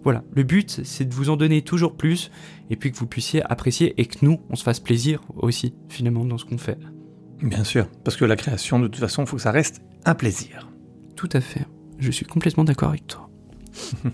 Voilà, 0.04 0.24
le 0.34 0.44
but, 0.44 0.82
c'est 0.84 1.06
de 1.06 1.14
vous 1.14 1.30
en 1.30 1.38
donner 1.38 1.62
toujours 1.62 1.96
plus 1.96 2.32
et 2.70 2.76
puis 2.76 2.92
que 2.92 2.98
vous 2.98 3.08
puissiez 3.08 3.44
apprécier 3.44 3.94
et 3.98 4.06
que 4.06 4.18
nous, 4.22 4.40
on 4.50 4.56
se 4.56 4.64
fasse 4.64 4.80
plaisir 4.80 5.22
aussi, 5.36 5.74
finalement, 5.90 6.24
dans 6.24 6.38
ce 6.38 6.46
qu'on 6.46 6.58
fait. 6.58 6.78
Bien 7.42 7.64
sûr, 7.64 7.88
parce 8.04 8.16
que 8.18 8.26
la 8.26 8.36
création, 8.36 8.80
de 8.80 8.88
toute 8.88 9.02
façon, 9.02 9.24
il 9.24 9.28
faut 9.28 9.36
que 9.36 9.42
ça 9.42 9.52
reste 9.52 9.82
un 10.06 10.16
plaisir. 10.16 10.72
Tout 11.16 11.30
à 11.34 11.42
fait. 11.42 11.66
Je 12.00 12.12
suis 12.12 12.26
complètement 12.26 12.64
d'accord 12.64 12.90
avec 12.90 13.08
toi. 13.08 13.30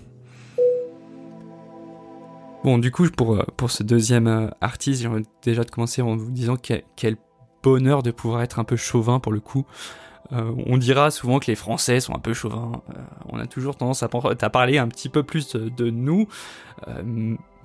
bon, 2.64 2.78
du 2.78 2.90
coup, 2.90 3.08
pour, 3.10 3.34
euh, 3.34 3.44
pour 3.56 3.70
ce 3.70 3.82
deuxième 3.82 4.26
euh, 4.26 4.48
artiste, 4.60 5.02
j'ai 5.02 5.08
déjà 5.42 5.64
de 5.64 5.70
commencer 5.70 6.02
en 6.02 6.16
vous 6.16 6.30
disant 6.30 6.56
quel, 6.56 7.16
bonheur 7.62 8.02
de 8.02 8.10
pouvoir 8.10 8.42
être 8.42 8.58
un 8.58 8.64
peu 8.64 8.76
chauvin 8.76 9.20
pour 9.20 9.32
le 9.32 9.40
coup. 9.40 9.64
Euh, 10.32 10.52
on 10.66 10.76
dira 10.76 11.10
souvent 11.10 11.38
que 11.38 11.46
les 11.46 11.54
Français 11.54 12.00
sont 12.00 12.14
un 12.14 12.18
peu 12.18 12.34
chauvins. 12.34 12.82
On 13.30 13.38
a 13.38 13.46
toujours 13.46 13.76
tendance 13.76 14.02
à, 14.02 14.08
parler 14.08 14.76
un 14.78 14.88
petit 14.88 15.08
peu 15.08 15.22
plus 15.22 15.54
de, 15.54 15.90
nous. 15.90 16.28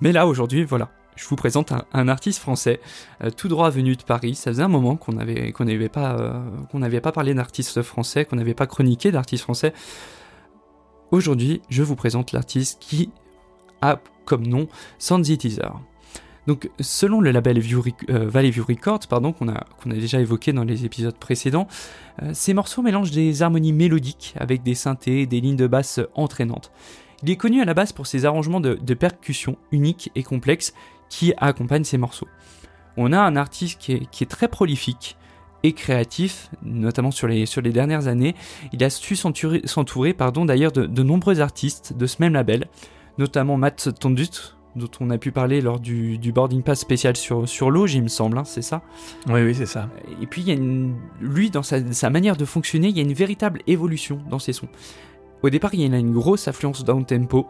Mais 0.00 0.12
là, 0.12 0.26
aujourd'hui, 0.26 0.64
voilà. 0.64 0.90
Je 1.20 1.28
vous 1.28 1.36
présente 1.36 1.72
un, 1.92 2.08
artiste 2.08 2.40
français, 2.40 2.80
euh, 3.22 3.30
tout 3.30 3.48
droit 3.48 3.68
venu 3.68 3.94
de 3.94 4.02
Paris. 4.02 4.34
Ça 4.34 4.50
faisait 4.50 4.62
un 4.62 4.68
moment 4.68 4.96
qu'on 4.96 5.12
n'avait 5.12 5.88
pas 5.88 6.18
euh, 6.18 6.40
qu'on 6.72 6.78
n'avait 6.78 7.02
pas 7.02 7.12
parlé 7.12 7.34
d'artiste 7.34 7.82
français, 7.82 8.24
qu'on 8.24 8.36
n'avait 8.36 8.54
pas 8.54 8.66
chroniqué 8.66 9.12
d'artiste 9.12 9.42
français. 9.42 9.74
Aujourd'hui, 11.10 11.60
je 11.68 11.82
vous 11.82 11.94
présente 11.94 12.32
l'artiste 12.32 12.78
qui 12.80 13.10
a 13.82 14.00
comme 14.24 14.46
nom 14.46 14.66
Sandy 14.98 15.36
Teaser. 15.36 15.72
Donc, 16.46 16.70
selon 16.80 17.20
le 17.20 17.30
label 17.30 17.58
euh, 17.58 18.28
Valley 18.28 18.50
View 18.50 18.64
Records, 18.66 19.06
pardon, 19.08 19.32
qu'on 19.32 19.48
a, 19.48 19.58
a 19.58 19.88
déjà 19.88 20.20
évoqué 20.20 20.52
dans 20.52 20.64
les 20.64 20.84
épisodes 20.84 21.16
précédents, 21.16 21.68
euh, 22.22 22.30
ces 22.32 22.54
morceaux 22.54 22.82
mélangent 22.82 23.10
des 23.10 23.42
harmonies 23.42 23.72
mélodiques 23.72 24.34
avec 24.38 24.62
des 24.62 24.74
synthés, 24.74 25.26
des 25.26 25.40
lignes 25.40 25.56
de 25.56 25.66
basse 25.66 26.00
entraînantes. 26.14 26.72
Il 27.22 27.30
est 27.30 27.36
connu 27.36 27.60
à 27.60 27.66
la 27.66 27.74
base 27.74 27.92
pour 27.92 28.06
ses 28.06 28.24
arrangements 28.24 28.60
de, 28.60 28.74
de 28.74 28.94
percussions 28.94 29.58
uniques 29.70 30.10
et 30.14 30.22
complexes 30.22 30.72
qui 31.10 31.34
accompagnent 31.36 31.84
ses 31.84 31.98
morceaux. 31.98 32.28
On 32.96 33.12
a 33.12 33.20
un 33.20 33.36
artiste 33.36 33.78
qui 33.78 33.92
est, 33.92 34.10
qui 34.10 34.24
est 34.24 34.26
très 34.26 34.48
prolifique 34.48 35.18
et 35.62 35.72
créatif, 35.72 36.48
notamment 36.62 37.10
sur 37.10 37.28
les, 37.28 37.44
sur 37.44 37.60
les 37.60 37.70
dernières 37.70 38.08
années. 38.08 38.34
Il 38.72 38.82
a 38.82 38.88
su 38.88 39.14
s'entourer, 39.16 40.14
pardon, 40.14 40.46
d'ailleurs 40.46 40.72
de, 40.72 40.86
de 40.86 41.02
nombreux 41.02 41.40
artistes 41.40 41.92
de 41.94 42.06
ce 42.06 42.16
même 42.20 42.32
label, 42.32 42.66
notamment 43.18 43.58
Matt 43.58 43.90
Tondut, 44.00 44.54
dont 44.76 44.90
on 45.00 45.10
a 45.10 45.18
pu 45.18 45.32
parler 45.32 45.60
lors 45.60 45.80
du, 45.80 46.18
du 46.18 46.32
boarding 46.32 46.62
pass 46.62 46.80
spécial 46.80 47.16
sur, 47.16 47.48
sur 47.48 47.70
l'eau, 47.70 47.86
il 47.86 48.02
me 48.02 48.08
semble, 48.08 48.38
hein, 48.38 48.44
c'est 48.44 48.62
ça? 48.62 48.82
Oui, 49.28 49.42
oui, 49.42 49.54
c'est 49.54 49.66
ça. 49.66 49.88
Et 50.22 50.26
puis, 50.26 50.42
il 50.42 50.48
y 50.48 50.50
a 50.50 50.54
une, 50.54 50.94
lui, 51.20 51.50
dans 51.50 51.62
sa, 51.62 51.92
sa, 51.92 52.08
manière 52.10 52.36
de 52.36 52.44
fonctionner, 52.44 52.88
il 52.88 52.96
y 52.96 53.00
a 53.00 53.02
une 53.02 53.12
véritable 53.12 53.60
évolution 53.66 54.20
dans 54.30 54.38
ses 54.38 54.52
sons. 54.52 54.68
Au 55.42 55.50
départ, 55.50 55.74
il 55.74 55.80
y 55.80 55.92
a 55.92 55.98
une 55.98 56.12
grosse 56.12 56.48
affluence 56.48 56.84
down-tempo. 56.84 57.48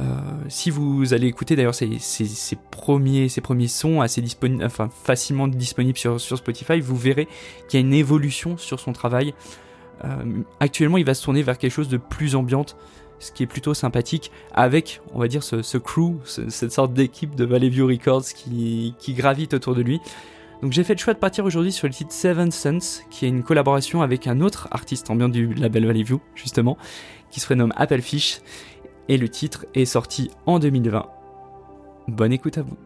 Euh, 0.00 0.04
si 0.48 0.70
vous 0.70 1.12
allez 1.12 1.26
écouter 1.26 1.56
d'ailleurs 1.56 1.74
ses, 1.74 1.98
ses, 1.98 2.24
ses, 2.24 2.56
premiers, 2.70 3.28
ses 3.28 3.40
premiers 3.40 3.66
sons 3.66 4.00
assez 4.00 4.20
disponibles, 4.20 4.64
enfin 4.64 4.88
facilement 5.04 5.48
disponibles 5.48 5.98
sur, 5.98 6.20
sur 6.20 6.38
Spotify, 6.38 6.80
vous 6.80 6.96
verrez 6.96 7.26
qu'il 7.68 7.80
y 7.80 7.82
a 7.82 7.86
une 7.86 7.94
évolution 7.94 8.56
sur 8.56 8.78
son 8.78 8.92
travail. 8.92 9.34
Euh, 10.04 10.42
actuellement, 10.60 10.98
il 10.98 11.04
va 11.04 11.14
se 11.14 11.24
tourner 11.24 11.42
vers 11.42 11.58
quelque 11.58 11.72
chose 11.72 11.88
de 11.88 11.96
plus 11.96 12.36
ambiante, 12.36 12.76
ce 13.18 13.32
qui 13.32 13.42
est 13.42 13.46
plutôt 13.46 13.74
sympathique, 13.74 14.30
avec, 14.54 15.00
on 15.14 15.18
va 15.18 15.26
dire, 15.26 15.42
ce, 15.42 15.62
ce 15.62 15.78
crew, 15.78 16.20
ce, 16.24 16.48
cette 16.48 16.70
sorte 16.70 16.92
d'équipe 16.92 17.34
de 17.34 17.44
Valley 17.44 17.68
View 17.68 17.88
Records 17.88 18.26
qui, 18.26 18.94
qui 19.00 19.14
gravite 19.14 19.54
autour 19.54 19.74
de 19.74 19.82
lui. 19.82 20.00
Donc 20.62 20.72
j'ai 20.72 20.82
fait 20.82 20.94
le 20.94 20.98
choix 20.98 21.14
de 21.14 21.18
partir 21.18 21.44
aujourd'hui 21.44 21.72
sur 21.72 21.86
le 21.86 21.92
titre 21.92 22.12
Seven 22.12 22.50
Suns, 22.50 23.02
qui 23.10 23.26
est 23.26 23.28
une 23.28 23.42
collaboration 23.42 24.02
avec 24.02 24.26
un 24.26 24.40
autre 24.40 24.68
artiste 24.70 25.08
ambiant 25.10 25.28
du 25.28 25.54
label 25.54 25.86
Valley 25.86 26.02
View, 26.02 26.20
justement, 26.34 26.76
qui 27.30 27.40
se 27.40 27.46
prénomme 27.46 27.72
Applefish, 27.76 28.40
et 29.08 29.16
le 29.16 29.28
titre 29.28 29.66
est 29.74 29.84
sorti 29.84 30.30
en 30.46 30.58
2020. 30.58 31.06
Bonne 32.08 32.32
écoute 32.32 32.58
à 32.58 32.62
vous. 32.62 32.76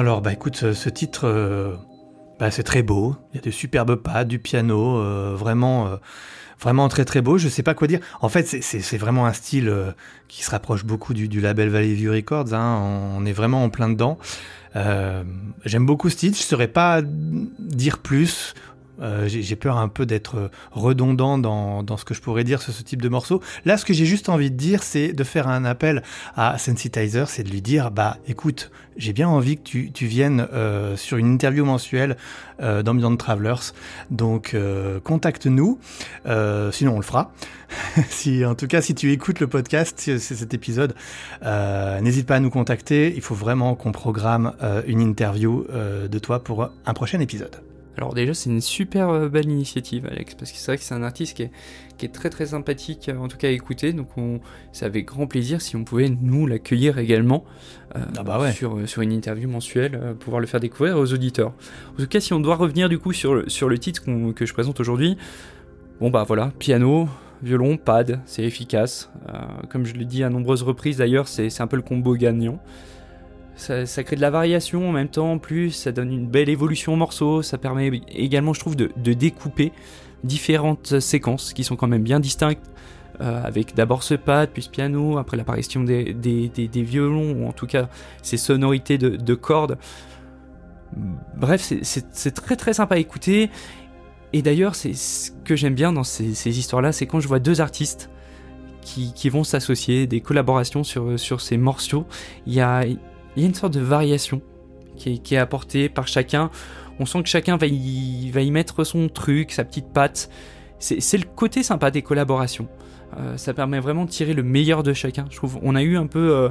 Alors, 0.00 0.22
bah 0.22 0.32
écoute, 0.32 0.72
ce 0.72 0.88
titre, 0.88 1.26
euh, 1.26 1.76
bah, 2.38 2.50
c'est 2.50 2.62
très 2.62 2.82
beau. 2.82 3.16
Il 3.32 3.36
y 3.36 3.38
a 3.38 3.42
de 3.42 3.50
superbes 3.50 3.96
pas, 3.96 4.24
du 4.24 4.38
piano, 4.38 4.98
euh, 4.98 5.34
vraiment, 5.36 5.88
euh, 5.88 5.96
vraiment 6.58 6.88
très 6.88 7.04
très 7.04 7.20
beau. 7.20 7.36
Je 7.38 7.48
sais 7.48 7.62
pas 7.62 7.74
quoi 7.74 7.86
dire. 7.86 8.00
En 8.22 8.28
fait, 8.30 8.46
c'est- 8.46 8.96
vraiment 8.98 9.26
un 9.26 9.32
style 9.32 9.72
qui 10.28 10.42
se 10.42 10.50
rapproche 10.50 10.84
beaucoup 10.84 11.12
du, 11.14 11.40
label 11.40 11.68
Valley 11.68 11.92
View 11.94 12.12
Records. 12.12 12.54
hein. 12.54 12.80
On 13.16 13.24
est 13.26 13.32
vraiment 13.32 13.62
en 13.62 13.68
plein 13.68 13.88
dedans. 13.90 14.18
J'aime 14.74 15.86
beaucoup 15.86 16.08
ce 16.08 16.16
titre. 16.16 16.38
Je 16.38 16.42
saurais 16.42 16.68
pas 16.68 17.02
dire 17.02 17.98
plus. 17.98 18.54
Euh, 19.00 19.28
j'ai 19.28 19.56
peur 19.56 19.78
un 19.78 19.88
peu 19.88 20.06
d'être 20.06 20.50
redondant 20.72 21.38
dans, 21.38 21.82
dans 21.82 21.96
ce 21.96 22.04
que 22.04 22.14
je 22.14 22.20
pourrais 22.20 22.44
dire 22.44 22.62
sur 22.62 22.72
ce 22.72 22.82
type 22.82 23.02
de 23.02 23.08
morceau. 23.08 23.40
Là, 23.64 23.76
ce 23.76 23.84
que 23.84 23.92
j'ai 23.92 24.06
juste 24.06 24.28
envie 24.28 24.50
de 24.50 24.56
dire, 24.56 24.82
c'est 24.82 25.12
de 25.12 25.24
faire 25.24 25.48
un 25.48 25.64
appel 25.64 26.02
à 26.36 26.58
Sensitizer, 26.58 27.28
c'est 27.28 27.42
de 27.42 27.50
lui 27.50 27.62
dire, 27.62 27.90
bah 27.90 28.18
écoute, 28.26 28.70
j'ai 28.96 29.12
bien 29.12 29.28
envie 29.28 29.56
que 29.56 29.62
tu, 29.62 29.92
tu 29.92 30.06
viennes 30.06 30.46
euh, 30.52 30.96
sur 30.96 31.16
une 31.16 31.32
interview 31.32 31.64
mensuelle 31.64 32.16
euh, 32.60 32.82
d'Ambient 32.82 33.16
Travelers. 33.16 33.72
Donc 34.10 34.54
euh, 34.54 35.00
contacte-nous, 35.00 35.78
Euh, 36.26 36.70
sinon 36.72 36.94
on 36.94 36.96
le 36.96 37.02
fera. 37.02 37.32
si, 38.08 38.44
en 38.44 38.54
tout 38.54 38.66
cas, 38.66 38.82
si 38.82 38.94
tu 38.94 39.12
écoutes 39.12 39.40
le 39.40 39.46
podcast, 39.46 39.94
c'est 39.98 40.18
cet 40.18 40.54
épisode, 40.54 40.94
euh, 41.44 42.00
n'hésite 42.00 42.26
pas 42.26 42.36
à 42.36 42.40
nous 42.40 42.50
contacter. 42.50 43.12
Il 43.14 43.22
faut 43.22 43.34
vraiment 43.34 43.74
qu'on 43.74 43.92
programme 43.92 44.52
euh, 44.62 44.82
une 44.86 45.00
interview 45.00 45.66
euh, 45.70 46.08
de 46.08 46.18
toi 46.18 46.42
pour 46.42 46.70
un 46.84 46.94
prochain 46.94 47.20
épisode. 47.20 47.62
Alors 47.96 48.14
déjà, 48.14 48.34
c'est 48.34 48.50
une 48.50 48.60
super 48.60 49.08
euh, 49.08 49.28
belle 49.28 49.50
initiative, 49.50 50.06
Alex, 50.10 50.34
parce 50.34 50.52
que 50.52 50.58
c'est 50.58 50.66
vrai 50.66 50.78
que 50.78 50.84
c'est 50.84 50.94
un 50.94 51.02
artiste 51.02 51.36
qui 51.36 51.42
est, 51.42 51.50
qui 51.98 52.06
est 52.06 52.10
très 52.10 52.30
très 52.30 52.46
sympathique, 52.46 53.08
euh, 53.08 53.18
en 53.18 53.28
tout 53.28 53.36
cas 53.36 53.48
à 53.48 53.50
écouter, 53.50 53.92
donc 53.92 54.08
on, 54.16 54.40
c'est 54.72 54.86
avec 54.86 55.06
grand 55.06 55.26
plaisir 55.26 55.60
si 55.60 55.76
on 55.76 55.84
pouvait 55.84 56.08
nous 56.08 56.46
l'accueillir 56.46 56.98
également 56.98 57.44
euh, 57.96 58.00
Ah 58.16 58.22
bah 58.22 58.40
ouais. 58.40 58.52
sur, 58.52 58.88
sur 58.88 59.02
une 59.02 59.12
interview 59.12 59.48
mensuelle, 59.48 59.98
euh, 60.00 60.14
pouvoir 60.14 60.40
le 60.40 60.46
faire 60.46 60.60
découvrir 60.60 60.96
aux 60.96 61.12
auditeurs. 61.12 61.52
En 61.92 61.96
tout 61.96 62.06
cas, 62.06 62.20
si 62.20 62.32
on 62.32 62.40
doit 62.40 62.56
revenir 62.56 62.88
du 62.88 62.98
coup 62.98 63.12
sur 63.12 63.34
le, 63.34 63.48
sur 63.48 63.68
le 63.68 63.78
titre 63.78 64.02
que 64.34 64.46
je 64.46 64.52
présente 64.54 64.80
aujourd'hui, 64.80 65.18
bon 66.00 66.10
bah 66.10 66.24
voilà, 66.26 66.52
piano, 66.58 67.08
violon, 67.42 67.76
pad, 67.76 68.20
c'est 68.24 68.44
efficace. 68.44 69.10
Euh, 69.28 69.38
comme 69.68 69.84
je 69.84 69.94
l'ai 69.94 70.04
dit 70.04 70.22
à 70.24 70.30
nombreuses 70.30 70.62
reprises 70.62 70.98
d'ailleurs, 70.98 71.28
c'est 71.28 71.50
c'est 71.50 71.62
un 71.62 71.66
peu 71.66 71.76
le 71.76 71.82
combo 71.82 72.14
gagnant. 72.14 72.62
Ça, 73.56 74.04
crée 74.04 74.16
de 74.16 74.22
la 74.22 74.30
variation 74.30 74.88
en 74.88 74.92
même 74.92 75.08
temps, 75.08 75.32
en 75.32 75.38
plus 75.38 75.70
ça 75.70 75.92
donne 75.92 76.10
une 76.10 76.26
belle 76.26 76.48
évolution 76.48 76.94
au 76.94 76.96
morceau, 76.96 77.42
ça 77.42 77.58
permet 77.58 78.00
également 78.08 78.54
je 78.54 78.60
trouve 78.60 78.74
de, 78.74 78.90
découper 79.12 79.72
différentes 80.24 80.98
séquences 80.98 81.52
qui 81.52 81.62
sont 81.62 81.76
quand 81.76 81.86
même 81.86 82.02
bien 82.02 82.20
distinctes, 82.20 82.70
euh, 83.20 83.42
avec 83.44 83.74
d'abord 83.74 84.02
ce 84.02 84.14
pad, 84.14 84.48
puis 84.50 84.62
ce 84.62 84.70
piano, 84.70 85.18
après 85.18 85.36
l'apparition 85.36 85.84
des, 85.84 86.14
des, 86.14 86.48
des- 86.48 86.82
violons, 86.82 87.32
ou 87.32 87.46
en 87.46 87.52
tout 87.52 87.66
cas 87.66 87.90
ces 88.22 88.38
sonorités 88.38 88.96
de, 88.96 89.10
de 89.10 89.34
cordes. 89.34 89.76
Bref, 91.36 91.70
c'est 91.82 92.30
très 92.34 92.56
très 92.56 92.72
sympa 92.72 92.94
à 92.94 92.98
écouter, 92.98 93.50
et 94.32 94.40
d'ailleurs 94.40 94.74
c'est 94.74 94.94
ce 94.94 95.32
que 95.44 95.54
j'aime 95.54 95.74
bien 95.74 95.92
dans 95.92 96.04
ces, 96.04 96.34
ces 96.34 96.58
histoires-là, 96.58 96.92
c'est 96.92 97.06
quand 97.06 97.20
je 97.20 97.28
vois 97.28 97.40
deux 97.40 97.60
artistes 97.60 98.08
qui, 98.80 99.12
qui 99.12 99.28
vont 99.28 99.44
s'associer, 99.44 100.06
des 100.06 100.22
collaborations 100.22 100.82
sur, 100.82 101.18
sur 101.18 101.42
ces 101.42 101.58
morceaux, 101.58 102.06
il 102.46 102.54
y 102.54 102.60
a, 102.60 102.84
il 103.36 103.42
y 103.42 103.46
a 103.46 103.48
une 103.48 103.54
sorte 103.54 103.74
de 103.74 103.80
variation 103.80 104.42
qui 104.96 105.34
est, 105.34 105.38
apportée 105.38 105.88
par 105.88 106.06
chacun. 106.06 106.50
On 106.98 107.06
sent 107.06 107.22
que 107.22 107.28
chacun 107.28 107.56
va 107.56 107.66
y, 107.66 108.50
mettre 108.50 108.84
son 108.84 109.08
truc, 109.08 109.52
sa 109.52 109.64
petite 109.64 109.92
patte. 109.92 110.30
C'est 110.78 111.18
le 111.18 111.24
côté 111.24 111.62
sympa 111.62 111.90
des 111.90 112.02
collaborations. 112.02 112.68
Euh, 113.18 113.36
ça 113.36 113.54
permet 113.54 113.80
vraiment 113.80 114.04
de 114.04 114.10
tirer 114.10 114.34
le 114.34 114.42
meilleur 114.42 114.82
de 114.82 114.92
chacun. 114.92 115.26
Je 115.30 115.36
trouve, 115.36 115.58
on 115.62 115.74
a 115.74 115.82
eu 115.82 115.96
un 115.96 116.06
peu 116.06 116.30
euh, 116.32 116.48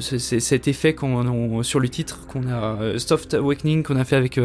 cet 0.00 0.68
effet 0.68 0.96
sur 1.62 1.80
le 1.80 1.88
titre 1.88 2.26
qu'on 2.26 2.48
a 2.48 2.80
euh, 2.80 2.98
Soft 2.98 3.34
Awakening 3.34 3.82
qu'on 3.82 3.96
a 3.96 4.04
fait 4.04 4.16
avec 4.16 4.40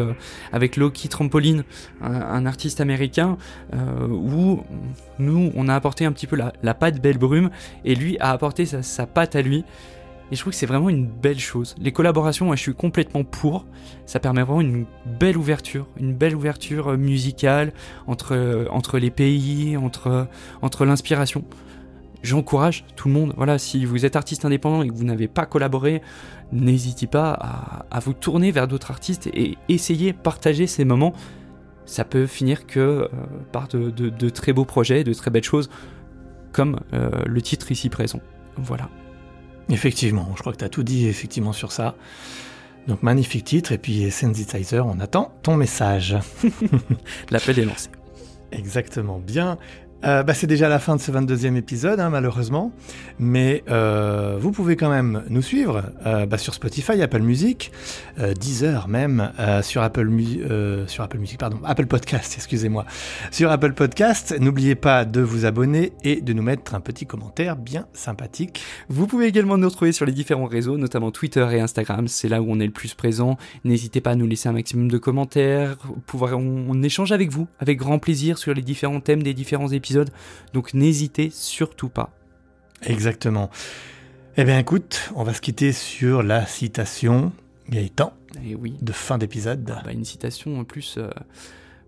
avec 0.52 0.76
Loki 0.76 1.08
Trampoline, 1.08 1.64
un, 2.02 2.46
artiste 2.46 2.80
américain, 2.80 3.36
où 3.72 4.60
nous 5.18 5.52
on 5.54 5.68
a 5.68 5.74
apporté 5.74 6.04
un 6.04 6.12
petit 6.12 6.26
peu 6.26 6.36
la, 6.36 6.52
la 6.62 6.74
patte 6.74 7.00
Belle 7.00 7.18
Brume 7.18 7.50
et 7.84 7.94
lui 7.94 8.18
a 8.20 8.30
apporté 8.30 8.66
sa, 8.66 8.82
sa 8.82 9.06
patte 9.06 9.34
à 9.36 9.42
lui. 9.42 9.64
Et 10.30 10.36
je 10.36 10.40
trouve 10.40 10.52
que 10.52 10.58
c'est 10.58 10.66
vraiment 10.66 10.90
une 10.90 11.06
belle 11.06 11.38
chose. 11.38 11.74
Les 11.80 11.90
collaborations, 11.92 12.44
moi 12.46 12.56
je 12.56 12.62
suis 12.62 12.74
complètement 12.74 13.24
pour. 13.24 13.64
Ça 14.04 14.20
permet 14.20 14.42
vraiment 14.42 14.60
une 14.60 14.84
belle 15.18 15.38
ouverture, 15.38 15.86
une 15.98 16.14
belle 16.14 16.36
ouverture 16.36 16.88
euh, 16.88 16.96
musicale 16.98 17.72
entre, 18.06 18.34
euh, 18.34 18.66
entre 18.70 18.98
les 18.98 19.10
pays, 19.10 19.76
entre, 19.76 20.26
entre 20.60 20.84
l'inspiration. 20.84 21.44
J'encourage 22.22 22.84
tout 22.96 23.08
le 23.08 23.14
monde. 23.14 23.32
Voilà, 23.36 23.58
si 23.58 23.84
vous 23.84 24.04
êtes 24.04 24.16
artiste 24.16 24.44
indépendant 24.44 24.82
et 24.82 24.88
que 24.88 24.94
vous 24.94 25.04
n'avez 25.04 25.28
pas 25.28 25.46
collaboré, 25.46 26.02
n'hésitez 26.52 27.06
pas 27.06 27.32
à, 27.32 27.86
à 27.90 28.00
vous 28.00 28.12
tourner 28.12 28.50
vers 28.50 28.66
d'autres 28.68 28.90
artistes 28.90 29.28
et 29.32 29.56
essayer, 29.68 30.12
partager 30.12 30.66
ces 30.66 30.84
moments. 30.84 31.12
Ça 31.86 32.04
peut 32.04 32.26
finir 32.26 32.66
que 32.66 32.80
euh, 32.80 33.08
par 33.52 33.68
de, 33.68 33.88
de- 33.88 34.28
très 34.28 34.52
beaux 34.52 34.66
projets, 34.66 35.04
de 35.04 35.14
très 35.14 35.30
belles 35.30 35.44
choses, 35.44 35.70
comme 36.52 36.80
euh, 36.92 37.08
le 37.24 37.40
titre 37.40 37.70
ici 37.72 37.88
présent. 37.88 38.20
Voilà. 38.56 38.90
Effectivement, 39.70 40.32
je 40.34 40.40
crois 40.40 40.52
que 40.52 40.58
tu 40.58 40.64
as 40.64 40.68
tout 40.68 40.82
dit 40.82 41.06
effectivement 41.06 41.52
sur 41.52 41.72
ça. 41.72 41.94
Donc 42.86 43.02
magnifique 43.02 43.44
titre, 43.44 43.72
et 43.72 43.78
puis 43.78 44.10
Sensitizer, 44.10 44.86
on 44.86 44.98
attend 44.98 45.32
ton 45.42 45.56
message. 45.56 46.16
L'appel 47.30 47.58
est 47.58 47.64
lancé. 47.64 47.90
Exactement, 48.50 49.18
bien. 49.18 49.58
Euh, 50.04 50.22
bah, 50.22 50.34
c'est 50.34 50.46
déjà 50.46 50.68
la 50.68 50.78
fin 50.78 50.94
de 50.94 51.00
ce 51.00 51.10
22e 51.10 51.56
épisode, 51.56 51.98
hein, 51.98 52.10
malheureusement. 52.10 52.72
Mais 53.18 53.64
euh, 53.68 54.36
vous 54.40 54.52
pouvez 54.52 54.76
quand 54.76 54.90
même 54.90 55.24
nous 55.28 55.42
suivre 55.42 55.82
euh, 56.06 56.26
bah, 56.26 56.38
sur 56.38 56.54
Spotify, 56.54 57.02
Apple 57.02 57.22
Music, 57.22 57.72
Deezer 58.40 58.88
même, 58.88 59.32
sur, 59.62 59.82
Apple 59.82 60.08
sur 60.86 61.04
Apple 61.04 61.18
Music, 61.18 61.38
pardon, 61.38 61.58
Apple 61.64 61.86
Podcast, 61.86 62.34
excusez-moi. 62.36 62.84
Sur 63.30 63.50
Apple 63.50 63.72
Podcast, 63.72 64.36
n'oubliez 64.40 64.74
pas 64.74 65.04
de 65.04 65.20
vous 65.20 65.46
abonner 65.46 65.92
et 66.04 66.20
de 66.20 66.32
nous 66.32 66.42
mettre 66.42 66.74
un 66.74 66.80
petit 66.80 67.06
commentaire 67.06 67.56
bien 67.56 67.86
sympathique. 67.92 68.62
Vous 68.88 69.06
pouvez 69.06 69.26
également 69.26 69.58
nous 69.58 69.68
retrouver 69.68 69.92
sur 69.92 70.06
les 70.06 70.12
différents 70.12 70.46
réseaux, 70.46 70.78
notamment 70.78 71.10
Twitter 71.10 71.46
et 71.52 71.60
Instagram, 71.60 72.08
c'est 72.08 72.28
là 72.28 72.42
où 72.42 72.46
on 72.48 72.60
est 72.60 72.66
le 72.66 72.72
plus 72.72 72.94
présent. 72.94 73.36
N'hésitez 73.64 74.00
pas 74.00 74.10
à 74.10 74.14
nous 74.14 74.26
laisser 74.26 74.48
un 74.48 74.52
maximum 74.52 74.90
de 74.90 74.98
commentaires, 74.98 75.76
on 76.14 76.82
échange 76.82 77.12
avec 77.12 77.30
vous, 77.30 77.48
avec 77.58 77.78
grand 77.78 77.98
plaisir 77.98 78.38
sur 78.38 78.54
les 78.54 78.62
différents 78.62 79.00
thèmes 79.00 79.22
des 79.22 79.34
différents 79.34 79.68
épisodes. 79.68 79.87
Donc 80.52 80.74
n'hésitez 80.74 81.30
surtout 81.32 81.88
pas. 81.88 82.10
Exactement. 82.82 83.50
Eh 84.36 84.44
bien 84.44 84.58
écoute, 84.58 85.10
on 85.16 85.24
va 85.24 85.34
se 85.34 85.40
quitter 85.40 85.72
sur 85.72 86.22
la 86.22 86.46
citation 86.46 87.32
Gaëtan 87.68 88.12
Et 88.46 88.54
oui, 88.54 88.76
de 88.80 88.92
fin 88.92 89.18
d'épisode. 89.18 89.72
Ah 89.76 89.82
bah, 89.84 89.92
une 89.92 90.04
citation 90.04 90.60
en 90.60 90.64
plus, 90.64 90.94
euh, 90.98 91.10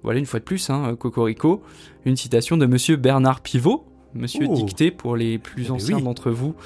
voilà 0.03 0.19
une 0.19 0.27
fois 0.27 0.41
de 0.41 0.45
plus, 0.45 0.69
hein, 0.71 0.97
Cocorico, 0.97 1.63
une 2.05 2.17
citation 2.17 2.57
de 2.57 2.67
Monsieur 2.67 2.97
Bernard 2.97 3.41
Pivot, 3.41 3.87
Monsieur 4.15 4.47
Oh. 4.49 4.55
Dicté 4.55 4.91
pour 4.91 5.17
les 5.17 5.39
plus 5.39 5.65
Eh 5.67 5.69
ben 5.69 5.75
anciens 5.75 5.97
oui. 5.99 6.03
d'entre 6.03 6.31
vous, 6.33 6.57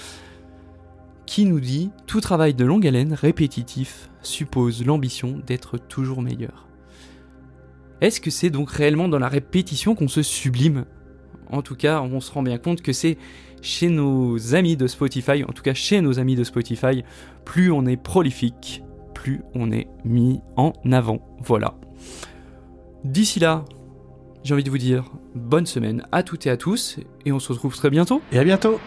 qui 1.27 1.45
nous 1.45 1.61
dit 1.61 1.91
tout 2.07 2.21
travail 2.21 2.55
de 2.55 2.65
longue 2.65 2.87
haleine 2.87 3.13
répétitif 3.13 4.09
suppose 4.23 4.85
l'ambition 4.85 5.39
d'être 5.47 5.77
toujours 5.77 6.23
meilleur. 6.23 6.67
Est-ce 8.01 8.21
que 8.21 8.31
c'est 8.31 8.51
donc 8.51 8.71
réellement 8.71 9.09
dans 9.09 9.19
la 9.19 9.29
répétition 9.29 9.95
qu'on 9.95 10.09
se 10.09 10.23
sublime? 10.23 10.85
En 11.51 11.63
tout 11.63 11.77
cas, 11.77 12.01
on 12.01 12.21
se 12.21 12.33
rend 12.33 12.43
bien 12.43 12.59
compte 12.59 12.83
que 12.83 12.93
c'est 12.93 13.19
chez 13.63 13.89
nos 13.89 14.55
amis 14.55 14.77
de 14.77 14.87
Spotify, 14.87 15.43
en 15.45 15.53
tout 15.53 15.63
cas 15.63 15.75
chez 15.75 16.01
nos 16.01 16.19
amis 16.19 16.37
de 16.37 16.45
Spotify, 16.45 17.05
plus 17.45 17.73
on 17.73 17.87
est 17.87 17.97
prolifique, 17.97 18.83
plus 19.15 19.41
on 19.55 19.73
est 19.73 19.89
mis 20.05 20.41
en 20.57 20.73
avant. 20.93 21.21
Voilà. 21.41 21.75
D'ici 23.05 23.41
là, 23.41 23.65
j'ai 24.43 24.53
envie 24.55 24.65
de 24.65 24.71
vous 24.71 24.79
dire 24.79 25.11
bonne 25.35 25.67
semaine 25.67 26.07
à 26.13 26.23
toutes 26.23 26.47
et 26.47 26.51
à 26.51 26.57
tous, 26.57 26.99
et 27.25 27.33
on 27.33 27.39
se 27.39 27.53
retrouve 27.53 27.75
très 27.75 27.91
bientôt. 27.91 28.21
Et 28.33 28.39
à 28.39 28.45
bientôt 28.45 28.79